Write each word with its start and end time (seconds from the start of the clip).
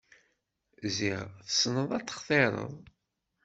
Ziɣ 0.95 1.21
tessneḍ 1.47 1.89
ad 1.97 2.05
textireḍ. 2.07 2.71